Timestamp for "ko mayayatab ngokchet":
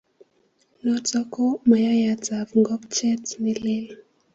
1.33-3.25